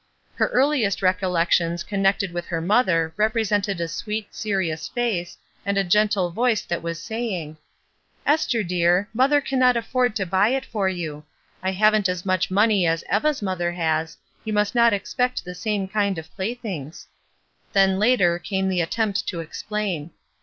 [0.33, 5.83] Her earhest recol lections connected with her mother represented a sweet, serious face, and a
[5.83, 7.57] gentle voice that was saying:
[8.25, 11.23] "Esther, dear, mother cannot afford to buy it for you.
[11.61, 15.87] I haven't as much money as Eva's mother has; you must not expect the same
[15.87, 17.07] kind of playthings."
[17.71, 20.09] Then, later, came the attempt to explain.